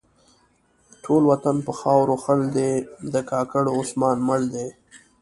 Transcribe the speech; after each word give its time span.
ټول 1.03 1.21
وطن 1.31 1.55
په 1.65 1.71
خاورو 1.79 2.15
خړ 2.23 2.39
دی؛ 2.55 2.71
د 3.13 3.15
کاکړو 3.31 3.69
عثمان 3.81 4.17
مړ 4.27 4.41
دی. 4.53 4.67